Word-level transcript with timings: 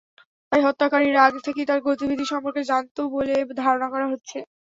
তাই 0.51 0.61
হত্যাকারীরা 0.63 1.21
আগে 1.23 1.39
থেকেই 1.47 1.67
তাঁর 1.69 1.81
গতিবিধি 1.87 2.25
সম্পর্কে 2.31 2.61
জানত 2.69 2.97
বলে 3.15 3.33
ধারণা 3.61 3.87
করা 3.93 4.07
হচ্ছে। 4.11 4.37